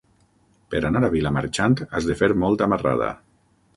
[0.73, 3.11] Per anar a Vilamarxant has de fer molta marrada.